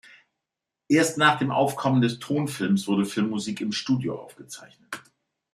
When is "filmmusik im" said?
3.05-3.71